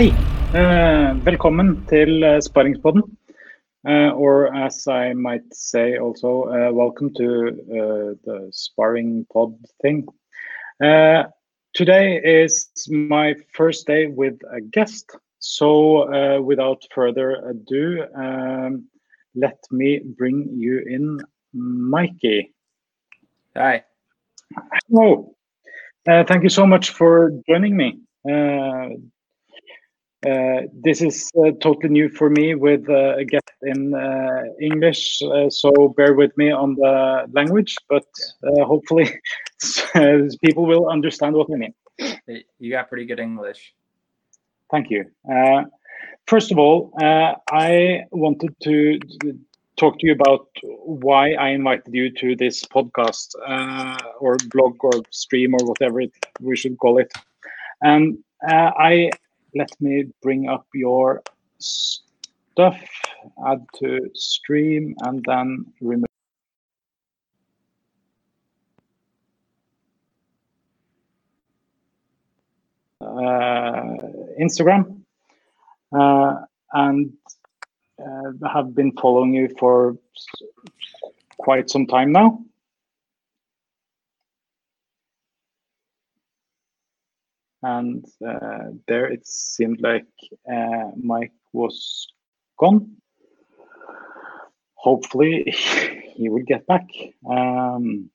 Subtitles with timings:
[0.00, 0.12] Hei.
[0.56, 3.02] Eh, velkommen til uh, Sparringspodden.
[3.84, 9.52] Uh, or as I might say also, uh, welcome to uh, the sparring pod
[9.82, 10.08] thing.
[10.82, 11.24] Uh,
[11.74, 15.04] today is my first day with a guest.
[15.38, 18.88] So uh, without further ado, um,
[19.34, 21.20] let me bring you in
[21.52, 22.54] Mikey.
[23.54, 23.84] Hi.
[24.88, 25.36] Hello.
[26.08, 28.00] Uh, thank you so much for joining me.
[30.26, 35.22] Uh, this is uh, totally new for me with uh, a guest in uh, English,
[35.22, 38.04] uh, so bear with me on the language, but
[38.44, 39.08] uh, hopefully
[40.44, 41.74] people will understand what I mean.
[42.58, 43.74] You got pretty good English.
[44.70, 45.06] Thank you.
[45.30, 45.64] Uh,
[46.26, 48.98] first of all, uh, I wanted to
[49.76, 54.92] talk to you about why I invited you to this podcast uh, or blog or
[55.10, 57.10] stream or whatever it, we should call it.
[57.80, 59.10] And uh, I
[59.54, 61.22] let me bring up your
[61.58, 62.80] stuff,
[63.46, 66.06] add to stream, and then remove.
[73.00, 73.96] Uh,
[74.40, 75.00] Instagram,
[75.92, 76.36] uh,
[76.72, 77.12] and
[77.98, 79.96] uh, have been following you for
[81.38, 82.42] quite some time now.
[87.62, 90.06] And uh, there it seemed like
[90.50, 92.06] uh, Mike was
[92.58, 92.96] gone.
[94.74, 95.44] Hopefully,
[96.14, 96.88] he will get back.
[97.28, 98.10] Um,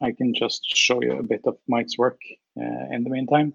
[0.00, 2.20] I can just show you a bit of Mike's work
[2.60, 3.54] uh, in the meantime.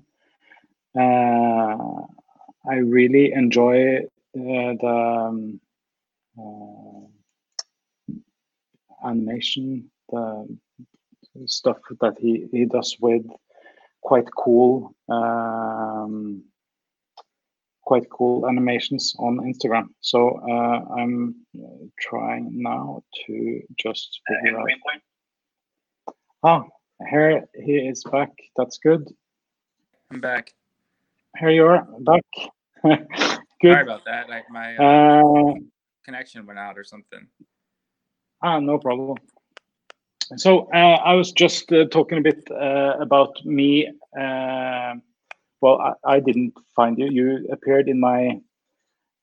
[0.98, 2.06] Uh,
[2.70, 5.60] I really enjoy uh, the um,
[6.38, 7.08] uh,
[9.08, 10.48] animation, the
[11.45, 13.26] stuff that he, he does with
[14.02, 16.44] quite cool, um,
[17.83, 19.87] quite cool animations on Instagram.
[20.02, 21.36] So uh, I'm
[21.99, 24.67] trying now to just figure out.
[26.43, 26.64] Ah,
[27.09, 28.30] here he is back.
[28.55, 29.08] That's good.
[30.11, 30.52] I'm back.
[31.39, 32.23] Here you are back.
[33.61, 34.30] Sorry about that.
[34.30, 35.54] Like my uh, Uh,
[36.05, 37.27] connection went out or something.
[38.42, 39.17] Ah, no problem.
[40.38, 43.90] So uh, I was just uh, talking a bit uh, about me.
[45.62, 47.10] Well, I, I didn't find you.
[47.10, 48.39] You appeared in my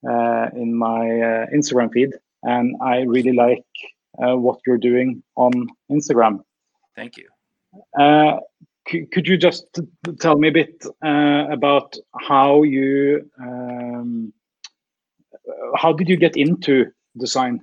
[0.07, 2.13] uh, in my uh, Instagram feed,
[2.43, 3.65] and I really like
[4.23, 5.51] uh, what you're doing on
[5.91, 6.43] Instagram.
[6.95, 7.27] Thank you.
[7.99, 8.39] Uh,
[8.85, 9.65] could you just
[10.19, 14.31] tell me a bit uh, about how you um,
[15.75, 16.85] how did you get into
[17.17, 17.59] design?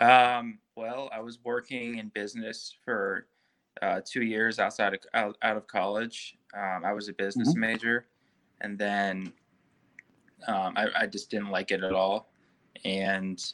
[0.00, 3.26] Um, well, I was working in business for
[3.82, 6.38] uh, two years outside of out, out of college.
[6.56, 8.06] Um, I was a business major,
[8.60, 9.32] and then
[10.46, 12.30] um, I, I just didn't like it at all,
[12.84, 13.44] and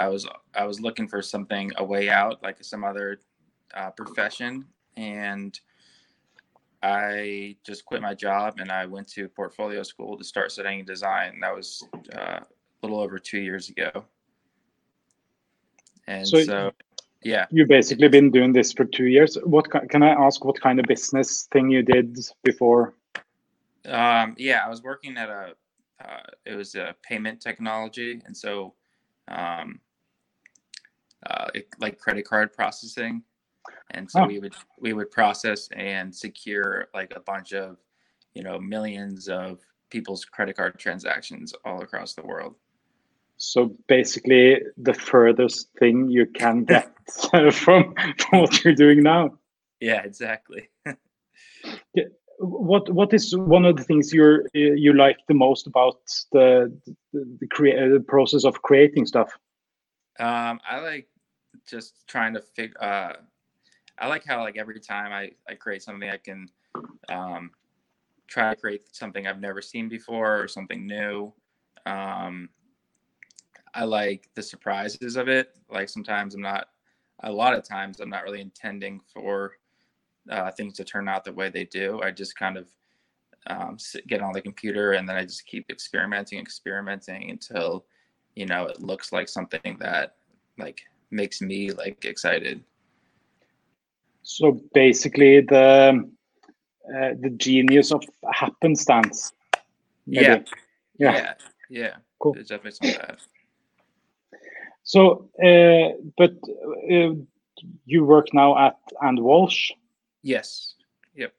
[0.00, 3.20] I was I was looking for something a way out, like some other
[3.74, 4.64] uh, profession,
[4.96, 5.58] and
[6.82, 11.40] I just quit my job and I went to portfolio school to start studying design.
[11.40, 11.82] That was
[12.14, 12.46] uh, a
[12.82, 14.04] little over two years ago.
[16.06, 16.72] And So- so,
[17.22, 19.36] yeah, You've basically been doing this for two years.
[19.44, 20.44] What can I ask?
[20.44, 22.94] What kind of business thing you did before?
[23.86, 25.54] um, yeah, I was working at a,
[26.04, 28.74] uh, it was a payment technology, and so,
[29.28, 29.80] um,
[31.24, 33.22] uh, it, like credit card processing,
[33.92, 34.26] and so Oh.
[34.26, 37.78] we would we would process and secure like a bunch of,
[38.34, 42.56] you know, millions of people's credit card transactions all across the world.
[43.38, 46.92] So basically, the furthest thing you can get
[47.52, 49.38] from, from what you're doing now.
[49.80, 50.70] Yeah, exactly.
[52.38, 56.00] What what is one of the things you're you like the most about
[56.32, 56.74] the
[57.12, 59.32] the, the, crea- the process of creating stuff?
[60.18, 61.08] Um, I like
[61.66, 62.82] just trying to figure.
[62.82, 63.14] Uh,
[63.98, 66.50] I like how like every time I I create something, I can
[67.08, 67.50] um,
[68.26, 71.32] try to create something I've never seen before or something new.
[71.86, 72.50] Um,
[73.76, 75.54] I like the surprises of it.
[75.70, 76.68] Like sometimes I'm not.
[77.22, 79.52] A lot of times I'm not really intending for
[80.30, 82.00] uh, things to turn out the way they do.
[82.02, 82.68] I just kind of
[83.46, 87.84] um, sit, get on the computer and then I just keep experimenting, experimenting until
[88.34, 90.16] you know it looks like something that
[90.58, 92.62] like makes me like excited.
[94.22, 96.10] So basically, the
[96.88, 98.02] uh, the genius of
[98.32, 99.32] happenstance.
[100.06, 100.24] maybe.
[100.26, 100.38] Yeah.
[100.98, 101.12] Yeah.
[101.12, 101.34] Yeah.
[101.68, 101.94] Yeah.
[102.18, 102.34] Cool.
[102.34, 103.20] There's definitely some of that.
[104.86, 106.32] So, uh, but
[106.90, 107.14] uh,
[107.84, 109.72] you work now at and Walsh.
[110.22, 110.74] Yes.
[111.14, 111.32] Yep.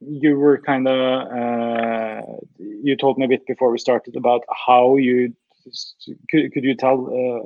[0.00, 1.00] you were kind of
[1.40, 2.22] uh,
[2.58, 5.32] you told me a bit before we started about how you
[6.30, 7.42] could, could you tell uh,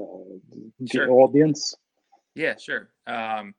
[0.80, 1.10] the Sure.
[1.10, 1.74] audience
[2.34, 2.88] Yeah, sure.
[3.06, 3.54] Um,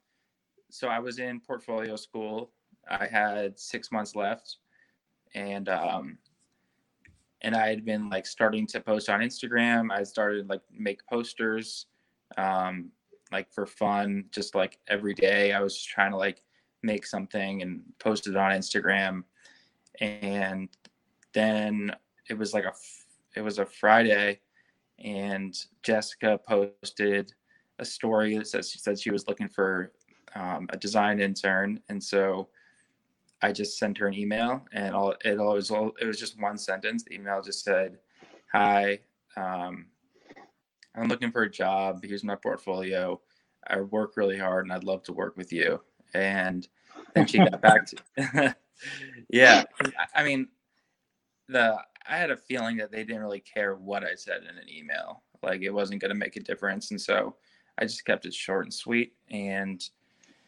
[0.69, 2.51] so I was in portfolio school.
[2.89, 4.57] I had six months left,
[5.33, 6.17] and um,
[7.41, 9.91] and I had been like starting to post on Instagram.
[9.91, 11.85] I started like make posters,
[12.37, 12.89] um,
[13.31, 15.53] like for fun, just like every day.
[15.53, 16.41] I was just trying to like
[16.83, 19.23] make something and post it on Instagram,
[19.99, 20.69] and
[21.33, 21.91] then
[22.29, 22.73] it was like a
[23.35, 24.39] it was a Friday,
[24.99, 27.33] and Jessica posted
[27.79, 29.91] a story that says she said she was looking for
[30.35, 32.49] um, a design intern, and so
[33.41, 36.39] I just sent her an email, and all it all was all it was just
[36.41, 37.03] one sentence.
[37.03, 37.99] The email just said,
[38.51, 38.99] "Hi,
[39.35, 39.87] um,
[40.95, 42.03] I'm looking for a job.
[42.03, 43.21] Here's my portfolio.
[43.67, 45.81] I work really hard, and I'd love to work with you."
[46.13, 46.67] And
[47.13, 48.55] then she got back to,
[49.29, 49.63] yeah.
[50.15, 50.47] I- mean,
[51.47, 51.77] the
[52.09, 55.23] I had a feeling that they didn't really care what I said in an email.
[55.43, 57.35] Like it wasn't going to make a difference, and so
[57.77, 59.13] I just kept it short and sweet.
[59.29, 59.83] And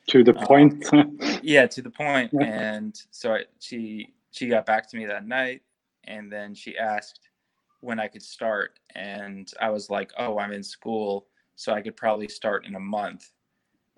[0.13, 0.85] to the point.
[1.43, 2.31] yeah to the point.
[2.41, 5.61] And so I, she she got back to me that night
[6.05, 7.29] and then she asked
[7.81, 8.79] when i could start.
[8.95, 12.79] And i was like oh i'm in school so i could probably start in a
[12.79, 13.31] month.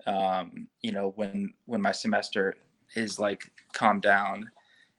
[0.06, 2.56] Um, you know when when my semester
[2.96, 4.50] is like calmed down.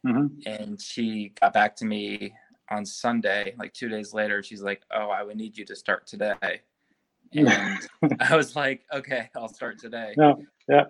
[0.06, 0.46] Mhm.
[0.46, 2.34] and she got back to me
[2.70, 4.44] on sunday like two days later.
[4.44, 6.62] She's like oh i would need you to start today.
[7.36, 7.80] And
[8.20, 10.14] i was like okay i'll start today.
[10.18, 10.34] Yeah,
[10.70, 10.84] yeah.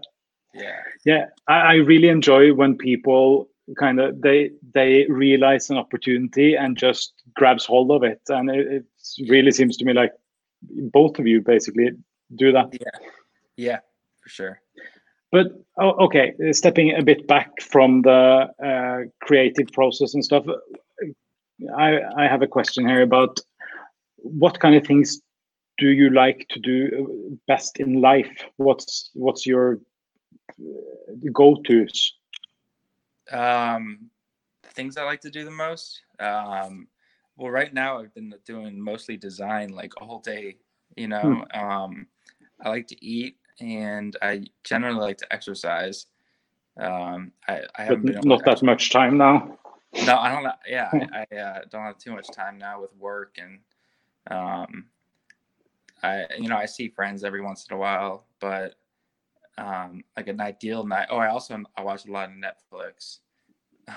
[0.54, 0.80] Yeah.
[1.06, 6.78] Yeah I, I really enjoy when people kind of they they realize an opportunity and
[6.78, 8.22] just grabs hold of it.
[8.30, 10.12] And it, it really seems to me like
[10.62, 11.92] both of you basically
[12.36, 12.70] do that.
[12.74, 13.10] Yeah,
[13.58, 13.80] yeah
[14.22, 14.62] for sure.
[15.32, 15.48] but
[15.78, 20.46] oh, okay stepping a bit back from the uh, creative process and stuff
[21.78, 23.38] i i have a question here about
[24.24, 25.22] what kind of things
[25.78, 28.46] do you like to do best in life?
[28.58, 29.80] What's what's your
[30.60, 32.14] uh, go-to's
[33.32, 34.10] Um,
[34.64, 36.02] the things I like to do the most.
[36.20, 36.88] Um,
[37.38, 40.58] well, right now I've been doing mostly design, like all day.
[40.96, 42.08] You know, um,
[42.64, 46.06] I like to eat, and I generally like to exercise.
[46.78, 49.58] Um, I, I haven't been not that much time now
[50.06, 50.48] No, I don't.
[50.68, 53.60] Yeah, I, I uh, don't have too much time now with work, and
[54.30, 54.86] um,
[56.02, 58.76] I you know I see friends every once in a while, but
[59.58, 61.08] um, like an ideal night.
[61.10, 63.20] Oh, I also I watch a lot of Netflix.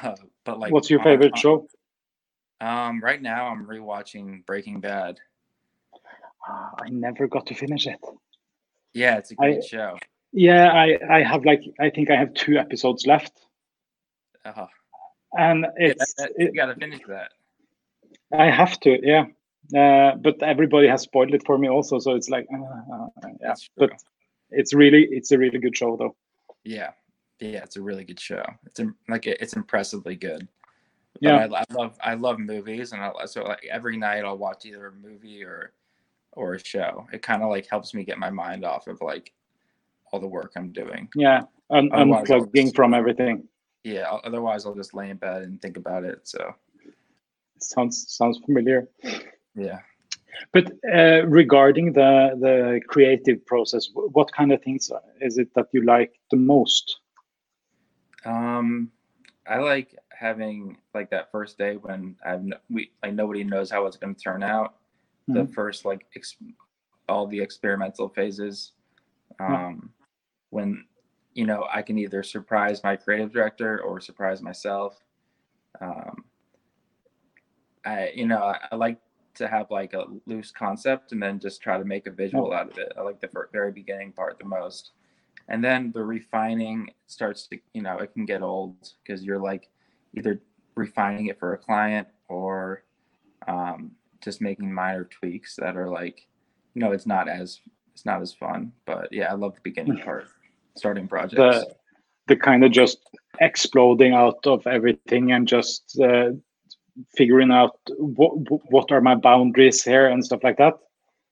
[0.02, 1.68] Uh, but like, what's your favorite on- show
[2.60, 5.20] Um, right now I'm rewatching Breaking Bad.
[6.48, 7.98] Ah, i never got to finish it
[8.94, 9.98] Yeah, it's a great show.
[10.32, 13.32] yeah i i have like i think i have two episodes left
[14.44, 14.66] Uh-huh.
[15.38, 17.30] and yeah, it's that- it, you got to finish that.
[18.32, 19.24] I have to, yeah.
[19.82, 22.62] Uh, but everybody has spoiled it for me also, so it's like, uh,
[22.94, 23.08] uh,
[23.40, 23.54] yeah.
[23.76, 23.90] But
[24.50, 26.16] it's really, it's a really good show, though.
[26.64, 26.90] Yeah,
[27.40, 28.44] yeah, it's a really good show.
[28.66, 30.48] It's like it's impressively good.
[31.14, 31.36] But Yeah.
[31.52, 34.86] I, I love I love movies, and I, so like every night I'll watch either
[34.88, 35.72] a movie or
[36.32, 37.06] or a show.
[37.12, 39.32] It kind of like helps me get my mind off of like
[40.12, 41.08] all the work I'm doing.
[41.14, 43.48] Yeah, Un- I'll unplugging from everything
[43.84, 46.20] Yeah, otherwise I'll just lay in bed and think about it.
[46.24, 46.54] So
[47.60, 48.88] sounds sounds familiar.
[49.54, 49.78] yeah.
[50.52, 54.90] But uh, regarding the the creative process, what kind of things
[55.20, 57.00] is it that you like the most?
[58.24, 58.90] Um,
[59.46, 63.86] I like having like that first day when I've no, we like nobody knows how
[63.86, 64.74] it's going to turn out.
[65.28, 66.36] The first like ex-
[67.08, 68.72] all the experimental phases,
[69.40, 69.66] Yeah.
[69.68, 69.90] um,
[70.50, 70.84] when
[71.34, 75.00] you know I can either surprise my creative director or surprise myself.
[75.80, 76.24] Um,
[77.84, 78.98] I you know I, I like
[79.36, 82.70] to have like a loose concept and then just try to make a visual out
[82.70, 82.92] of it.
[82.98, 84.92] I like the very beginning part the most
[85.48, 89.68] and then the refining starts to you know it can get old because you're like
[90.16, 90.40] either
[90.74, 92.82] refining it for a client or
[93.48, 96.26] um, just making minor tweaks that are like
[96.74, 97.60] you know it's not as
[97.92, 100.26] it's not as fun but yeah i love the beginning part
[100.76, 101.74] starting projects The
[102.28, 102.98] the kind of just
[103.40, 106.30] exploding out of everything and just uh,
[107.16, 108.32] figuring out what
[108.70, 110.74] what are my boundaries here and stuff like that.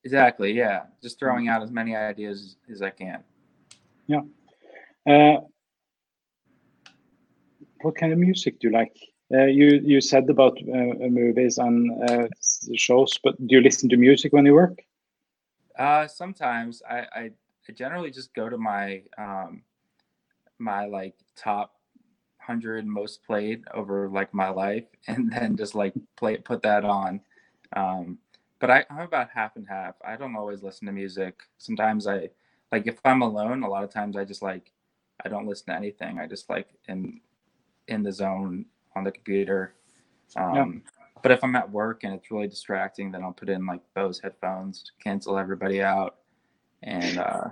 [0.05, 3.23] exactly yeah just throwing out as many ideas as i can
[4.07, 4.21] Yeah.
[5.07, 5.41] Uh,
[7.81, 8.97] what kind of music do you like?
[9.33, 12.29] Uh, you you said about uh, movies and uh,
[12.75, 14.83] shows, but do you listen to music when you work?
[15.79, 17.31] Uh, sometimes I, I,
[17.69, 19.63] I generally just go to my um,
[20.59, 21.73] my like top
[22.47, 27.21] hundred most played over like my life, and then just like play put that on.
[27.75, 28.19] Um,
[28.61, 29.95] but I, I'm about half and half.
[30.07, 31.43] I don't always listen to music.
[31.59, 32.31] Sometimes I
[32.73, 33.63] like if I'm alone.
[33.63, 34.73] A lot of times I just like
[35.25, 36.19] I don't listen to anything.
[36.19, 37.21] I just like in
[37.89, 39.75] in the zone on the computer.
[40.37, 41.01] Um, yeah.
[41.23, 44.21] But if I'm at work and it's really distracting, then I'll put in like Bose
[44.21, 46.17] headphones, cancel everybody out,
[46.83, 47.49] and uh,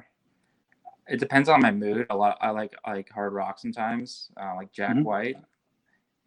[1.12, 2.06] it depends on my mood.
[2.08, 2.38] A lot.
[2.40, 5.02] I like I like hard rock sometimes, uh, like Jack mm-hmm.
[5.02, 5.36] White,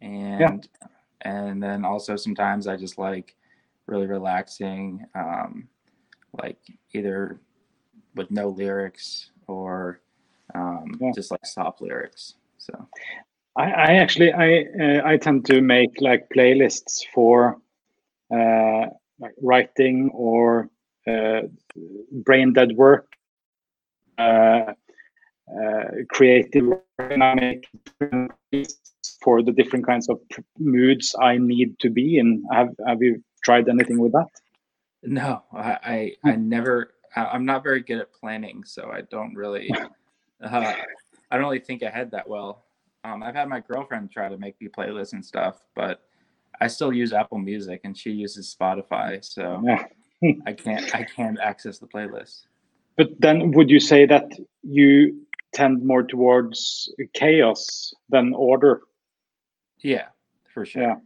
[0.00, 0.40] and
[0.80, 0.88] yeah.
[1.22, 3.34] and then also sometimes I just like
[3.86, 5.68] really relaxing, um,
[6.40, 6.58] like
[6.92, 7.40] either
[8.14, 10.00] with no lyrics or
[10.54, 11.10] um, yeah.
[11.12, 12.34] just like soft lyrics.
[12.58, 12.88] So
[13.56, 17.58] I, I actually I uh, I tend to make like playlists for
[18.32, 18.86] uh,
[19.18, 20.70] like writing or
[21.08, 21.42] uh,
[22.12, 23.15] brain dead work,
[26.08, 27.66] creative dynamic
[29.22, 30.20] for the different kinds of
[30.58, 32.44] moods I need to be in.
[32.52, 34.28] Have Have you tried anything with that?
[35.02, 36.48] No, I I, I hmm.
[36.48, 36.92] never.
[37.14, 39.70] I'm not very good at planning, so I don't really.
[40.38, 40.74] Uh,
[41.30, 42.66] I don't really think ahead that well.
[43.04, 46.02] Um, I've had my girlfriend try to make me playlists and stuff, but
[46.60, 49.64] I still use Apple Music and she uses Spotify, so.
[50.46, 52.42] I can't I can't access the playlist.
[52.96, 58.82] But then, would you say that you tend more towards chaos than order?
[59.78, 60.06] Yeah,
[60.52, 60.82] for sure.
[60.82, 60.96] Yeah.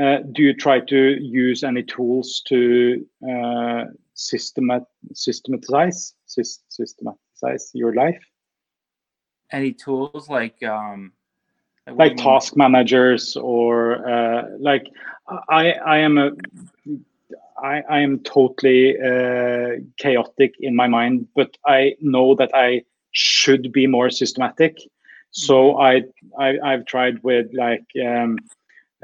[0.00, 3.84] Uh, do you try to use any tools to uh,
[4.16, 8.22] systemat systematize systematize your life?
[9.52, 11.12] any tools like um
[11.86, 14.86] like, like task managers or uh, like
[15.48, 16.30] I I am a
[17.62, 23.72] I, I am totally uh, chaotic in my mind, but I know that I should
[23.72, 24.78] be more systematic.
[25.30, 26.40] So mm-hmm.
[26.40, 28.38] I, I have tried with like um,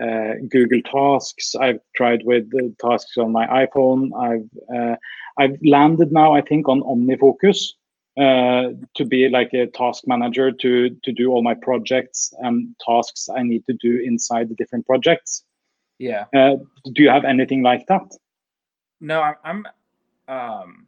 [0.02, 1.54] uh, Google Tasks.
[1.54, 4.10] I've tried with the tasks on my iPhone.
[4.16, 4.96] I've uh,
[5.38, 7.74] I've landed now I think on OmniFocus,
[8.18, 13.28] uh, to be like a task manager to to do all my projects and tasks
[13.28, 15.44] I need to do inside the different projects.
[15.98, 16.24] Yeah.
[16.34, 16.56] Uh,
[16.94, 18.02] do you have anything like that?
[19.00, 19.34] No, I'm.
[19.44, 19.66] I'm
[20.28, 20.86] um,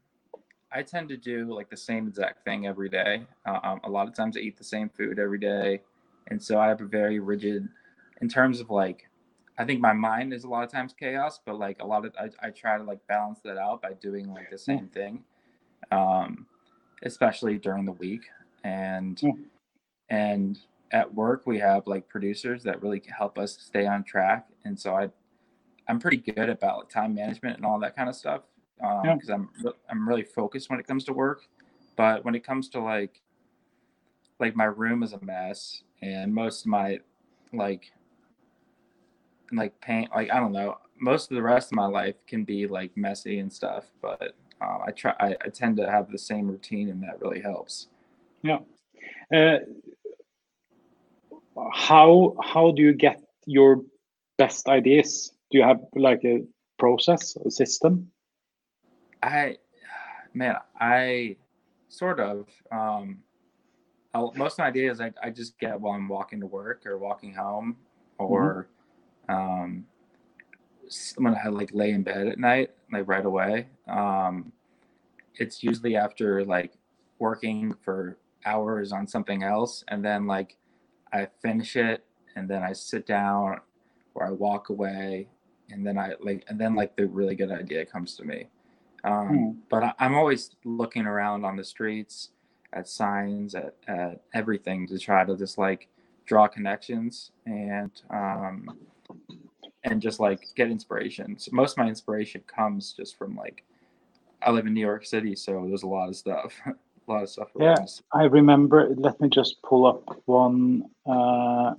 [0.72, 3.26] I tend to do like the same exact thing every day.
[3.44, 5.80] Um, a lot of times I eat the same food every day,
[6.28, 7.68] and so I have a very rigid,
[8.20, 9.08] in terms of like,
[9.58, 12.14] I think my mind is a lot of times chaos, but like a lot of
[12.18, 15.24] I, I try to like balance that out by doing like the same thing.
[15.90, 16.46] Um,
[17.02, 18.22] especially during the week.
[18.64, 19.32] And yeah.
[20.10, 20.58] and
[20.92, 24.46] at work we have like producers that really help us stay on track.
[24.64, 25.08] And so I
[25.90, 28.42] I'm pretty good about time management and all that kind of stuff
[28.76, 29.70] because um, yeah.
[29.70, 31.42] I'm I'm really focused when it comes to work.
[31.96, 33.20] But when it comes to like
[34.38, 37.00] like my room is a mess and most of my
[37.52, 37.92] like
[39.52, 42.66] like paint like I don't know most of the rest of my life can be
[42.66, 45.14] like messy and stuff but um, I try.
[45.18, 47.88] I, I, tend to have the same routine, and that really helps.
[48.42, 48.58] Yeah.
[49.34, 49.60] Uh,
[51.72, 53.82] how how do you get your
[54.36, 55.32] best ideas?
[55.50, 56.44] Do you have like a
[56.78, 58.10] process, a system?
[59.22, 59.56] I,
[60.32, 61.36] man, I
[61.88, 62.46] sort of.
[62.70, 63.18] Um,
[64.14, 66.98] I'll, most of my ideas I, I just get while I'm walking to work or
[66.98, 67.76] walking home,
[68.18, 68.68] or
[69.28, 69.34] mm-hmm.
[69.34, 69.86] um,
[71.16, 73.66] when I like lay in bed at night, like right away.
[73.88, 74.52] Um,
[75.36, 76.72] it's usually after like
[77.18, 80.56] working for hours on something else, and then like
[81.12, 82.04] I finish it,
[82.36, 83.60] and then I sit down
[84.14, 85.28] or I walk away,
[85.72, 88.48] and then I like, and then like the really good idea comes to me.
[89.04, 89.50] Um, hmm.
[89.68, 92.30] But I, I'm always looking around on the streets,
[92.72, 95.88] at signs, at, at everything to try to just like
[96.26, 98.70] draw connections and um,
[99.84, 101.38] and just like get inspiration.
[101.38, 103.64] So most of my inspiration comes just from like
[104.42, 106.54] I live in New York City, so there's a lot of stuff.
[106.66, 107.48] a lot of stuff.
[107.58, 107.76] Yeah,
[108.12, 108.94] I remember.
[108.96, 110.84] Let me just pull up one.
[111.06, 111.74] Uh,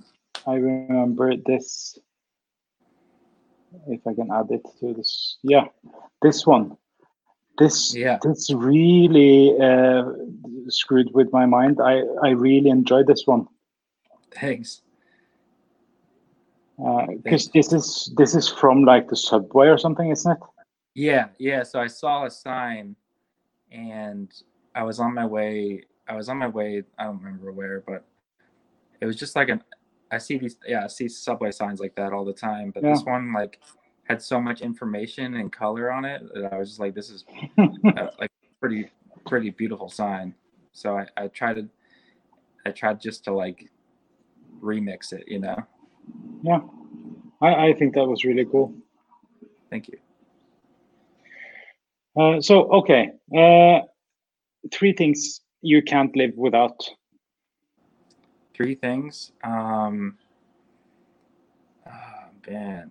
[0.46, 1.98] I remember this.
[3.88, 5.66] If I can add it to this, yeah,
[6.20, 6.76] this one.
[7.58, 8.18] This yeah.
[8.22, 10.04] this really uh,
[10.68, 11.80] screwed with my mind.
[11.80, 13.46] I I really enjoyed this one.
[14.34, 14.80] Thanks
[16.82, 20.38] Uh, because uh, this is this is from like the subway or something, isn't it?
[20.94, 21.62] Yeah, yeah.
[21.62, 22.96] So I saw a sign,
[23.70, 24.32] and
[24.74, 25.84] I was on my way.
[26.08, 26.82] I was on my way.
[26.98, 28.04] I don't remember where, but
[29.00, 29.62] it was just like an.
[30.12, 30.56] I see these.
[30.66, 32.70] Yeah, I see subway signs like that all the time.
[32.70, 32.90] But yeah.
[32.90, 33.60] this one like
[34.04, 37.24] had so much information and color on it that I was just like, this is
[37.58, 38.90] uh, like pretty
[39.26, 40.34] pretty beautiful sign.
[40.72, 41.68] So I, I tried to
[42.66, 43.70] I tried just to like
[44.62, 45.24] remix it.
[45.26, 45.56] You know.
[46.42, 46.60] Yeah,
[47.40, 48.74] I, I think that was really cool.
[49.70, 49.98] Thank you.
[52.20, 53.80] Uh, so okay, uh,
[54.70, 56.78] three things you can't live without.
[58.54, 59.32] Three things.
[59.42, 60.18] Um,
[61.86, 62.90] oh, man.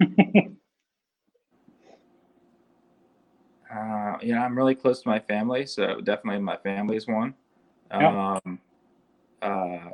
[3.74, 7.34] uh, you know, I'm really close to my family, so definitely my family is one.
[7.90, 8.38] Yeah.
[8.44, 8.58] Um,
[9.42, 9.90] uh,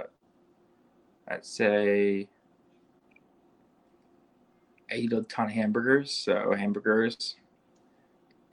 [1.29, 2.29] I'd say
[4.91, 7.37] I eat a ton of hamburgers, so hamburgers,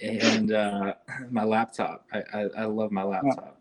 [0.02, 0.94] and uh,
[1.30, 2.06] my laptop.
[2.14, 3.59] I, I, I love my laptop.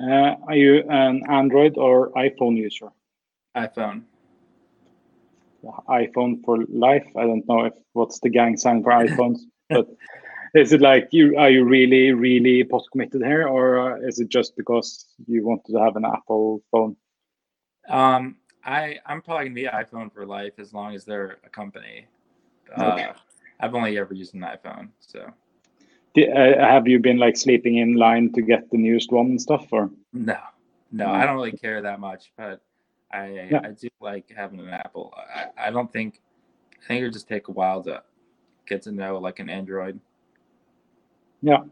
[0.00, 2.88] Uh, are you an Android or iPhone user?
[3.56, 4.02] iPhone.
[5.88, 7.06] iPhone for life.
[7.16, 9.88] I don't know if what's the gang sign for iPhones, but
[10.54, 14.28] is it like you are you really really post committed here, or uh, is it
[14.28, 16.96] just because you wanted to have an Apple phone?
[17.88, 22.06] Um, I I'm probably gonna be iPhone for life as long as they're a company.
[22.78, 23.04] Okay.
[23.04, 23.12] Uh,
[23.60, 25.32] I've only ever used an iPhone, so
[26.26, 29.90] have you been like sleeping in line to get the newest one and stuff, or
[30.12, 30.38] no,
[30.92, 31.06] no.
[31.06, 32.60] I don't really care that much, but
[33.12, 33.60] I Yeah.
[33.64, 35.14] I do like having an Apple.
[35.16, 36.20] I, I don't think
[36.82, 38.02] I think it'll just take a while to
[38.66, 40.00] get to know like an Android.
[41.42, 41.62] yeah,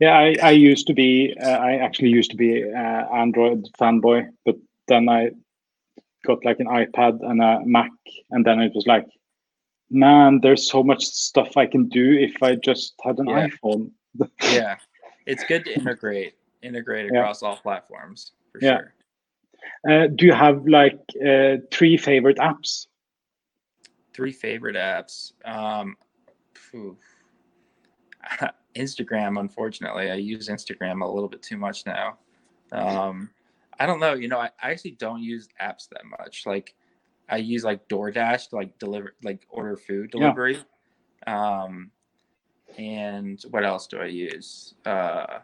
[0.00, 0.16] yeah?
[0.16, 4.56] I I used to be uh, I actually used to be uh, Android fanboy, but
[4.88, 5.30] then I
[6.24, 7.90] got like an iPad and a Mac,
[8.30, 9.06] and then it was like,
[9.90, 13.48] man, there's so much stuff I can do if I just had an Yeah.
[13.48, 13.90] iPhone.
[14.50, 14.76] Yeah,
[15.26, 17.20] it's good to integrate integrate Yeah.
[17.20, 18.78] across all platforms for Yeah.
[18.78, 18.94] sure.
[19.88, 22.86] Uh, do you have like uh, three favorite apps?
[24.14, 25.32] Three favorite apps.
[25.44, 25.96] Um.
[28.74, 32.18] Instagram, unfortunately, I use Instagram a little bit too much now.
[32.72, 33.30] Um,
[33.78, 34.14] I don't know.
[34.14, 36.44] You know, I, I actually don't use apps that much.
[36.46, 36.74] Like,
[37.28, 40.20] I use like DoorDash to like deliver, like order food Yeah.
[40.20, 40.58] delivery.
[41.26, 41.90] Um,
[42.78, 44.74] and what else do I use?
[44.84, 45.38] Uh,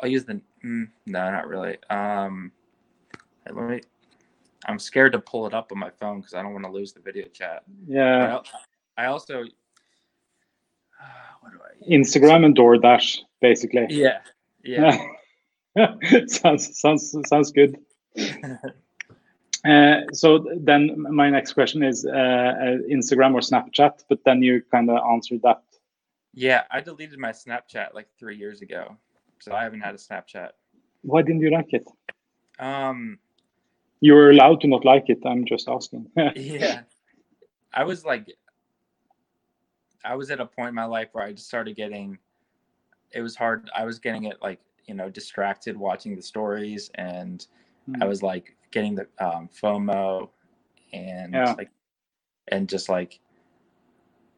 [0.00, 1.76] I'll use the mm, no, not really.
[1.90, 2.50] Um,
[3.46, 3.80] let me.
[4.66, 6.92] I'm scared to pull it up on my phone because I don't want to lose
[6.92, 7.62] the video chat.
[7.86, 8.44] Yeah, al-
[8.96, 9.44] I also.
[11.40, 11.86] what do I?
[11.86, 12.14] Use?
[12.14, 13.86] Instagram and DoorDash, basically.
[13.90, 14.20] Yeah,
[14.64, 15.06] yeah.
[16.26, 17.78] sounds sounds sounds good.
[19.64, 24.62] Uh, so then my next question is uh, uh, Instagram or Snapchat, but then you
[24.70, 25.62] kind of answered that.
[26.32, 28.96] Yeah, I deleted my Snapchat like three years ago,
[29.40, 30.50] so I haven't had a Snapchat.
[31.02, 31.86] Why didn't you like it?
[32.58, 33.18] Um,
[34.00, 35.18] You were allowed to not like it.
[35.26, 36.06] I'm just asking.
[36.36, 36.82] yeah,
[37.74, 38.28] I was like,
[40.04, 42.18] I was at a point in my life where I just started getting.
[43.12, 43.68] It was hard.
[43.76, 47.46] I was getting it like you know distracted watching the stories, and
[48.00, 48.08] I Mm.
[48.08, 50.30] was like getting the um, FOMO,
[50.92, 51.54] and Yeah.
[51.56, 51.70] like,
[52.48, 53.20] and just like,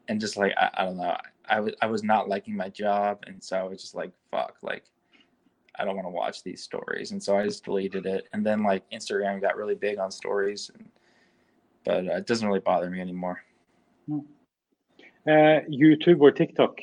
[0.09, 1.17] and just like I, I don't know.
[1.49, 4.57] I was I was not liking my job, and so I was just like, fuck,
[4.63, 4.85] like,
[5.79, 8.29] I don't want to watch these stories, and so I just deleted it.
[8.33, 10.89] And then like Instagram got really big on stories, and,
[11.85, 13.43] but uh, it doesn't really bother me anymore.
[15.27, 16.79] Uh, YouTube or TikTok?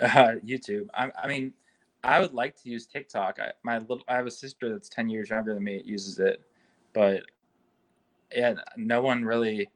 [0.00, 0.06] Uh,
[0.46, 0.86] YouTube.
[0.94, 1.52] I, I mean,
[2.04, 3.38] I would like to use TikTok.
[3.40, 5.78] I, my little, I have a sister that's ten years younger than me.
[5.78, 6.42] That uses it,
[6.92, 7.22] but
[8.34, 9.68] yeah, no one really,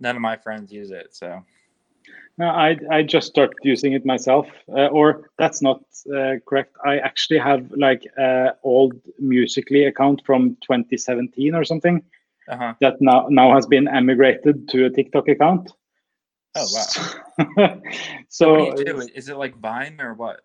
[0.00, 1.14] none of my friends use it.
[1.14, 1.42] So
[2.38, 5.82] No, I I just started using it myself, uh, or that's not
[6.14, 6.76] uh, correct.
[6.84, 12.02] I actually have like uh, old Musical.ly account from 2017 or something
[12.48, 12.74] uh huh.
[12.80, 15.72] that now now has been emigrated to a TikTok account.
[16.54, 16.86] Oh wow.
[17.48, 17.80] so
[18.28, 19.08] So what do you do?
[19.14, 20.40] Is it like Vine or what?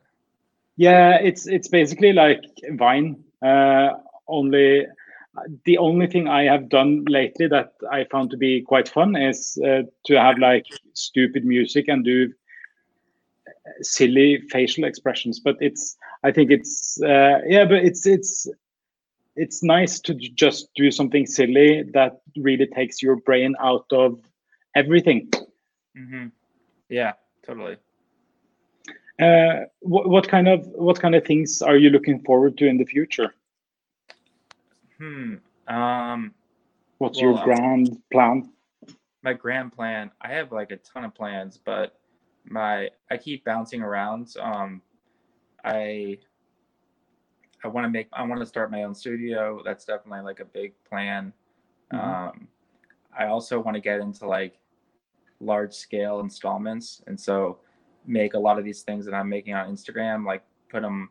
[0.77, 3.23] Yeah, it's it's basically like Vine.
[3.41, 3.89] Uh,
[4.27, 4.85] only
[5.65, 9.57] the only thing I have done lately that I found to be quite fun is
[9.65, 12.31] uh, to have like stupid music and do
[13.81, 15.39] silly facial expressions.
[15.39, 18.47] But it's I think it's uh, yeah, but it's it's
[19.35, 24.19] it's nice to just do something silly that really takes your brain out of
[24.75, 25.29] everything.
[25.97, 26.27] Mm-hmm.
[26.89, 27.13] Yeah,
[27.45, 27.77] totally.
[29.19, 32.77] Uh, what, what kind of what kind of things are you looking forward to in
[32.77, 33.33] the future?
[34.97, 35.35] Hmm.
[35.67, 36.33] Um,
[36.97, 38.51] What's Well, your grand plan?
[39.23, 40.11] my grand plan.
[40.21, 41.99] I have like a ton of plans, but
[42.45, 44.35] my I keep bouncing around.
[44.39, 44.81] Um,
[45.63, 46.19] I
[47.63, 49.61] I want to make I want to start my own studio.
[49.65, 51.33] That's definitely like a big plan.
[51.91, 51.99] Mhm.
[51.99, 52.47] Um,
[53.17, 54.59] I also want to get into like
[55.39, 57.59] large scale installments, and so
[58.07, 61.09] make a lot of these things that I'm making on Instagram, like put them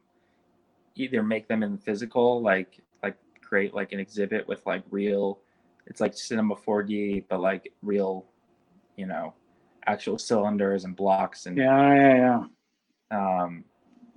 [0.97, 5.41] either make them in physical, like like create like an exhibit with like real,
[5.87, 8.27] it's like Cinema 4D, but like real,
[8.97, 9.35] you know,
[9.87, 12.17] actual cylinders and blocks and yeah, yeah,
[13.11, 13.43] yeah.
[13.43, 13.65] Um,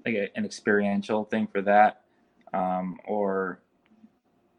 [0.06, 2.02] like a, an experiential thing for that,
[2.54, 3.62] um, or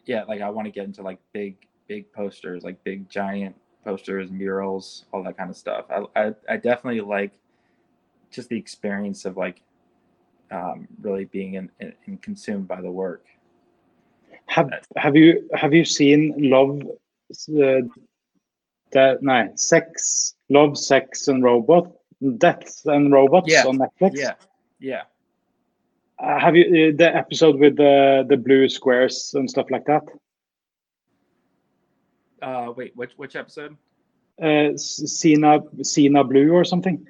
[0.06, 4.30] yeah, like I want to get into like big big posters, like big giant posters,
[4.30, 5.86] murals, all that kind of stuff.
[5.90, 7.32] I I, I definitely like
[8.30, 9.62] just the experience of like
[10.50, 13.24] um, really being in, in, in, consumed by the work.
[14.46, 16.82] Have Have you have you seen Love?
[17.32, 17.86] Uh,
[18.92, 21.92] that no, sex, love, sex, and robot,
[22.38, 23.66] death and robots yeah.
[23.66, 24.12] on Netflix.
[24.14, 24.34] Yeah,
[24.80, 25.02] yeah.
[26.18, 30.02] Uh, have you uh, the episode with the the blue squares and stuff like that?
[32.40, 33.76] Uh, wait, which which episode?
[34.40, 37.06] Uh, Zima Zima Blue or something.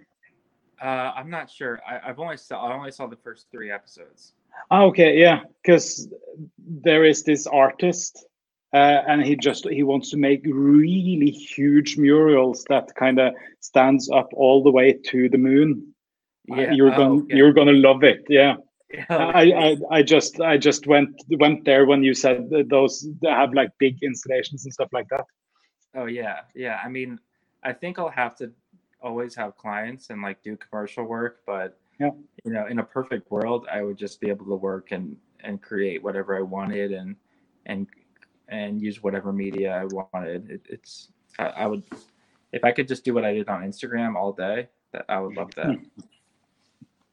[0.81, 1.81] Uh, I'm not sure.
[1.87, 4.35] I, have only saw I only saw the first three episodes.
[4.71, 6.09] Oh, okay, yeah, because
[6.59, 8.25] there is this artist,
[8.73, 14.09] uh, and he just he wants to make really huge murals that kind of stands
[14.11, 15.95] up all the way to the moon.
[16.47, 17.37] Yeah, you're oh, gonna okay.
[17.37, 18.25] you're gonna love it.
[18.29, 18.57] Yeah.
[19.11, 23.71] I, I, I just I just went went there when you said those have like
[23.79, 25.25] big installations and stuff like that.
[25.95, 26.81] Oh yeah, yeah.
[26.83, 27.19] I mean,
[27.63, 28.53] I think I'll have to
[29.01, 32.11] always have clients and like do commercial work, but yeah.
[32.45, 35.63] you know, in a perfect world, I would just be able to work and and
[35.63, 37.17] create whatever I wanted and
[37.67, 37.87] and
[38.49, 40.51] and use whatever media I wanted.
[40.51, 41.83] It, it's I, I, would
[42.53, 45.37] if I could just do what I did on Instagram all day, that I would
[45.37, 45.77] love that.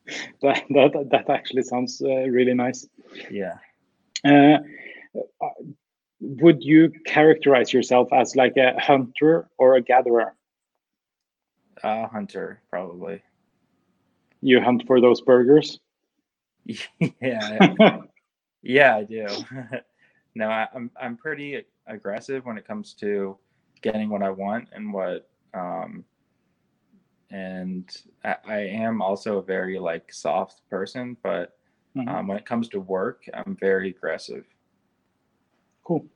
[0.41, 2.87] that, that that actually sounds uh, really nice.
[3.29, 3.57] Yeah.
[4.23, 4.57] Uh,
[6.19, 10.34] would you characterize yourself as like a hunter or a gatherer?
[11.85, 13.21] A hunter, probably.
[14.41, 15.79] You hunt for those burgers?
[17.21, 17.73] yeah.
[18.63, 19.27] yeah, I do.
[20.35, 23.37] no, I, I'm I'm pretty aggressive when it comes to
[23.83, 26.03] getting what I want and what um
[27.29, 31.55] and I, I am also a very like soft person, but
[31.95, 32.09] mm-hmm.
[32.09, 34.45] um, when it comes to work, I'm very aggressive.
[35.83, 36.07] Cool.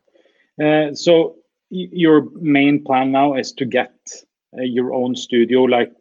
[0.60, 1.36] Uh, so
[1.69, 5.91] y- your main plan now is to get uh, your own studio, like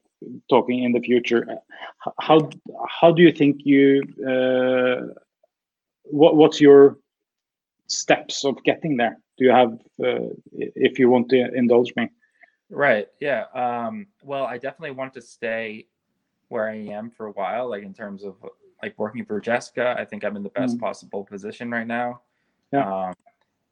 [0.49, 1.47] talking in the future.
[2.21, 2.51] How
[2.89, 5.13] how do you think you uh,
[6.05, 6.99] what what's your
[7.87, 9.19] steps of getting there?
[9.37, 12.09] Do you have uh, if you want to indulge me?
[12.71, 13.09] Right.
[13.21, 13.45] Yeah.
[13.55, 15.87] Um, well, I definitely want to stay
[16.49, 18.37] where I am for a while, like in terms of
[18.83, 19.95] like working for Jessica.
[19.99, 20.81] I think I'm in the best mm.
[20.81, 22.21] possible position right now.
[22.73, 23.09] Yeah.
[23.09, 23.15] Um,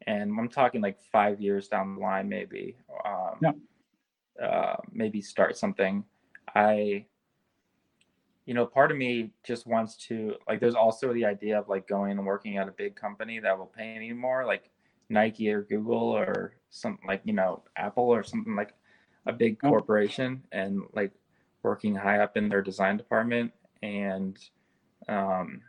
[0.06, 2.76] and I'm talking like five years down the line, maybe.
[3.04, 3.52] Um, yeah
[4.42, 6.04] uh, maybe start something.
[6.54, 7.06] I,
[8.44, 10.60] you know, part of me just wants to like.
[10.60, 13.66] There's also the idea of like going and working at a big company that will
[13.66, 14.70] pay me more, like
[15.08, 18.74] Nike or Google or something like you know Apple or something like
[19.26, 21.12] a big corporation, and like
[21.62, 24.38] working high up in their design department and
[25.08, 25.60] um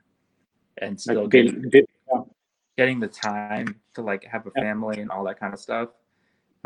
[0.77, 1.71] and still like getting,
[2.77, 5.89] getting the time to like have a family and all that kind of stuff.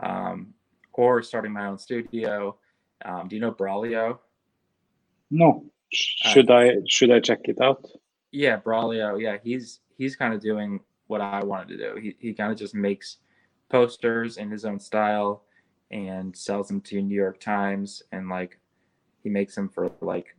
[0.03, 0.53] Um,
[0.93, 2.57] or starting my own studio.
[3.03, 4.19] Um, do you know Braulio?
[5.29, 5.65] No.
[6.25, 7.85] Uh, should uh, I should I check it out?
[8.31, 9.21] Yeah, Braulio.
[9.21, 11.99] Yeah, he's he's kind of doing what I wanted to do.
[11.99, 13.17] He he kind of just makes
[13.69, 15.43] posters in his own style
[15.91, 18.59] and sells them to New York Times and like
[19.23, 20.35] he makes them for like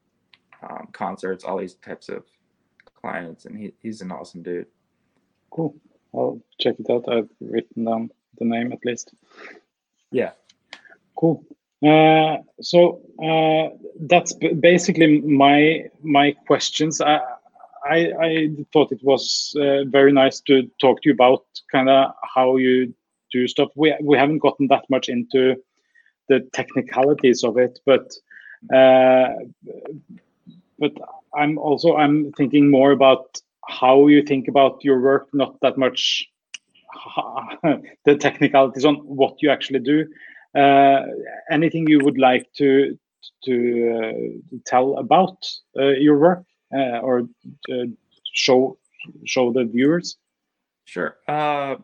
[0.63, 2.25] um, concerts, all these types of
[3.01, 4.67] clients, and he, he's an awesome dude.
[5.51, 5.75] Cool.
[6.15, 7.09] I'll check it out.
[7.09, 9.15] I've written down the name at least.
[10.11, 10.33] Yeah.
[11.23, 11.45] Cool.
[11.87, 13.77] Uh, so uh,
[14.09, 17.01] that's basically my my questions.
[17.01, 17.21] I
[17.89, 22.11] I, I thought it was uh, very nice to talk to you about kind of
[22.35, 22.93] how you
[23.33, 23.69] do stuff.
[23.77, 25.55] We we haven't gotten that much into
[26.29, 28.13] the technicalities of it, but
[28.75, 29.29] uh,
[30.81, 30.93] but
[31.37, 36.27] I'm also I'm thinking more about how you think about your work, not that much
[38.05, 40.07] the technicalities on what you actually do.
[40.55, 41.03] Uh,
[41.51, 42.99] anything you would like to
[43.45, 45.37] to uh, tell about
[45.79, 47.23] uh, your work or
[48.33, 48.77] show
[49.25, 50.17] show the viewers?
[50.85, 51.17] Sure.
[51.27, 51.77] Uh,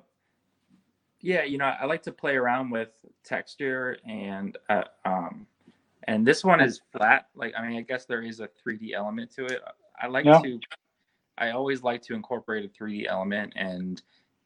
[1.20, 2.90] yeah, you know, I like to play around with
[3.24, 5.46] texture and uh, um,
[6.04, 7.28] and this one is flat.
[7.34, 9.60] Like, I mean, I guess there is a 3D element to it.
[10.00, 10.40] I like yeah.
[10.40, 10.60] to,
[11.36, 14.02] I always like to incorporate a 3D element and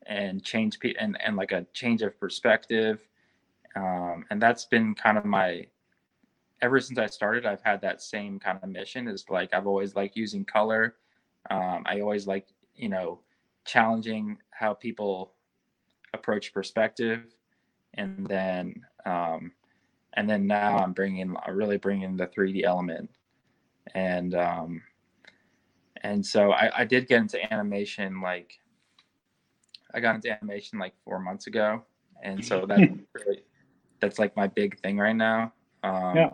[0.07, 2.99] and change and and like a change of perspective
[3.77, 5.67] um, and that's been kind of my
[6.61, 9.95] ever since i started i've had that same kind of mission is like i've always
[9.97, 10.97] liked using color.
[11.51, 13.21] Um, i always like you know,
[13.65, 15.33] challenging how people
[16.15, 17.25] approach perspective,
[17.95, 19.53] and then um,
[20.15, 23.11] and then now I'm bringing really bringing the 3D element,
[23.95, 24.83] and um,
[26.03, 28.59] and so I, I did get into animation like
[29.95, 31.83] I got into animation like four months ago,
[32.23, 32.81] and so that's
[33.15, 33.43] really
[34.03, 35.53] that's like my big thing right now.
[35.83, 36.31] Um, Yeah.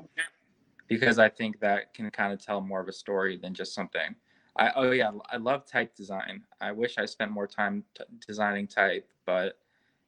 [0.88, 4.16] Because I think that can kind of tell more of a story than just something.
[4.56, 6.42] I oh yeah, I love type design.
[6.62, 9.58] I wish I spent more time t- designing type, but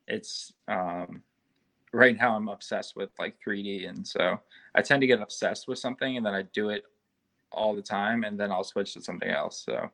[0.09, 1.23] it's um,
[1.92, 4.40] right now I'm obsessed with like 3D, and so
[4.75, 6.85] I tend to get obsessed with something, and then I do it
[7.53, 9.62] all the time, and then I'll switch to something else.
[9.66, 9.88] So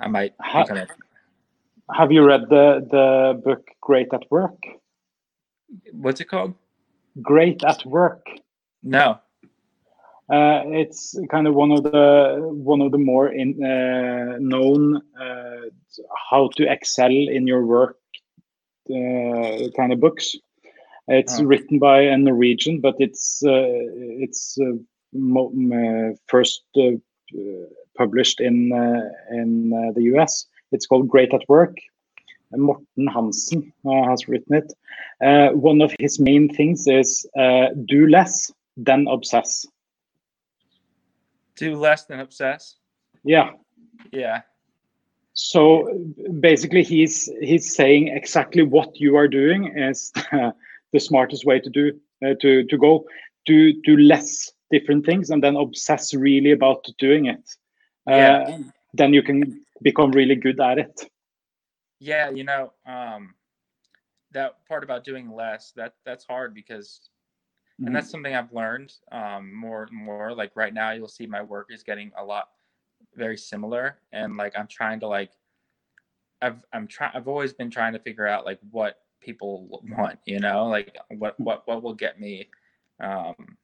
[0.00, 4.60] I might Ha- become a Have you read the the book Great at Work?
[5.92, 6.54] what's it called?
[7.22, 8.26] Great at Work.
[8.82, 9.18] No.
[10.28, 15.68] Uh, it's kind of one of the one of the more in, uh, known uh,
[16.30, 17.98] how to excel in your work
[18.90, 20.34] uh, kind of books.
[21.08, 21.44] It's Oh.
[21.44, 23.68] written by a Norwegian, but it's uh,
[24.24, 24.72] it's uh,
[25.12, 26.62] mo- uh, first
[27.96, 30.46] published in uh, in uh, the US.
[30.72, 31.76] It's called Great at Work.
[32.56, 34.72] Morten Hansen uh, has written it.
[35.22, 39.66] Uh, one of his main things is uh, do less, than obsess.
[41.56, 42.76] Do less than obsess.
[43.22, 43.50] Yeah.
[44.12, 44.42] Yeah.
[45.34, 45.88] So
[46.40, 50.12] basically, he's he's saying exactly what you are doing is
[50.92, 51.92] the smartest way to do
[52.24, 53.06] uh, to to go.
[53.46, 57.48] Do do less different things and then obsess really about doing it.
[58.08, 58.58] Uh, Yeah.
[58.96, 61.10] Then you can become really good at it.
[61.98, 63.34] Yeah, you know, um,
[64.32, 67.08] that part about doing less that that's hard because,
[67.80, 67.86] Mhm.
[67.86, 70.34] and that's something I've learned um, more and more.
[70.34, 72.50] Like right now, you'll see my work is getting a lot
[73.14, 75.32] very similar, and like I'm trying to like,
[76.42, 80.40] I've I'm trying I've always been trying to figure out like what people want, you
[80.40, 82.50] know, like what what what will get me,
[83.00, 83.56] um,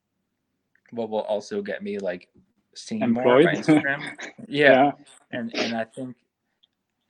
[0.91, 2.29] what will also get me like
[2.75, 3.45] seen more on.
[3.57, 4.17] Instagram.
[4.49, 4.93] yeah yeah.
[5.33, 6.17] and and I think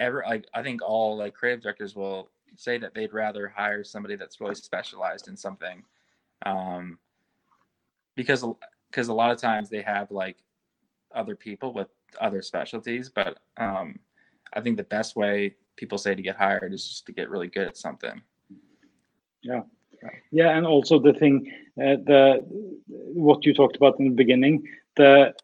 [0.00, 4.16] ever like I think all like creative directors will say that they'd rather hire somebody
[4.16, 5.84] that's really specialized in something,
[6.44, 6.98] um,
[8.16, 8.44] because
[8.90, 10.38] because a lot of times they have like
[11.14, 11.88] other people with
[12.20, 13.98] other specialties, but um,
[14.52, 17.48] I think the best way people say to get hired is just to get really
[17.48, 18.20] good at something.
[19.42, 19.62] Yeah,
[20.32, 22.40] yeah, and also the thing, uh, the
[22.88, 25.34] what you talked about in the beginning, the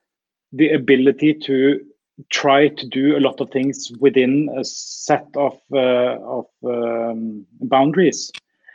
[0.53, 1.85] the ability to
[2.31, 8.33] try to do a lot of things within a set of uh, of um, boundaries,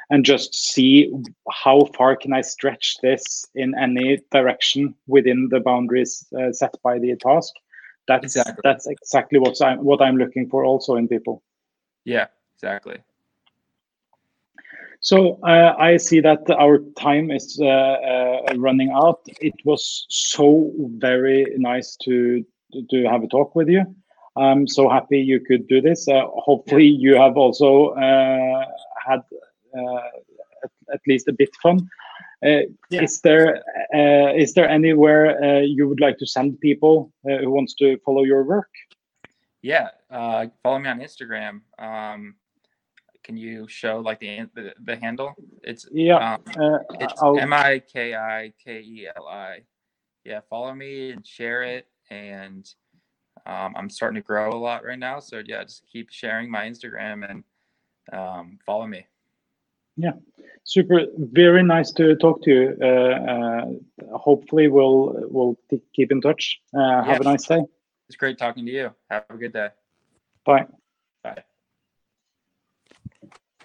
[0.10, 1.12] and just see
[1.50, 7.00] how far can I stretch this in any direction within the boundaries uh, set by
[7.00, 7.54] the task.
[8.08, 8.62] That's Exactly.
[8.64, 11.44] that's exactly what I'm what I'm looking for also in people.
[12.06, 12.98] Yeah, exactly.
[15.02, 19.22] So uh, I see that our time is uh, uh, running out.
[19.40, 22.46] It was so very nice to
[22.90, 23.84] to have a talk with you.
[24.36, 26.08] I'm so happy you could do this.
[26.08, 28.66] Uh, hopefully, you have also uh,
[29.06, 29.22] had
[29.78, 29.96] uh,
[30.64, 31.90] at, at least a bit fun.
[32.44, 33.04] Uh, Yeah.
[33.04, 33.62] Is there
[33.94, 37.98] uh, is there anywhere uh, you would like to send people uh, who wants to
[38.06, 38.70] follow your work?
[39.62, 41.62] Yeah, uh, follow me on Instagram.
[41.78, 42.36] Um,
[43.24, 45.36] can you show like the the, the handle?
[45.64, 49.62] It's Yeah, um, uh, It's M I K I K E L I.
[50.24, 51.86] Yeah, follow me and share it.
[52.12, 52.69] And
[53.45, 55.19] um, I'm starting to grow a lot right now.
[55.19, 57.43] So yeah, just keep sharing my Instagram and
[58.13, 59.08] um, follow me.
[59.97, 60.13] Yeah,
[60.63, 62.78] super, very nice to talk to you.
[62.82, 65.58] Uh, uh, hopefully, we'll we'll
[65.95, 66.62] keep in touch.
[66.74, 67.62] Uh, have a nice day.
[68.08, 68.91] It's great talking to you.
[69.10, 69.69] Have a good day.
[70.45, 70.65] Bye.